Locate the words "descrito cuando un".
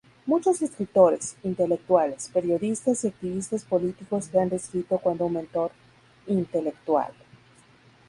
4.49-5.33